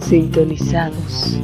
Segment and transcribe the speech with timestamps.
[0.00, 1.36] Sintonizados.